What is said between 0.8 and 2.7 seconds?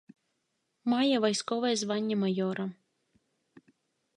Мае вайсковае званне маёра.